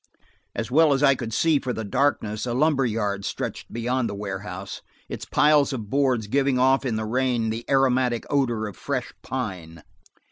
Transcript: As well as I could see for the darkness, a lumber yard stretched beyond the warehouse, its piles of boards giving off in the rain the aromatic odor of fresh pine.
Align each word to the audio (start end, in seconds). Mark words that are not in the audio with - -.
As 0.55 0.71
well 0.71 0.93
as 0.93 1.03
I 1.03 1.13
could 1.13 1.31
see 1.31 1.59
for 1.59 1.73
the 1.73 1.83
darkness, 1.83 2.47
a 2.47 2.55
lumber 2.55 2.87
yard 2.87 3.23
stretched 3.23 3.71
beyond 3.71 4.09
the 4.09 4.15
warehouse, 4.15 4.81
its 5.07 5.25
piles 5.25 5.73
of 5.73 5.91
boards 5.91 6.25
giving 6.25 6.57
off 6.57 6.87
in 6.87 6.95
the 6.95 7.05
rain 7.05 7.51
the 7.51 7.69
aromatic 7.69 8.25
odor 8.27 8.65
of 8.65 8.75
fresh 8.75 9.13
pine. 9.21 9.83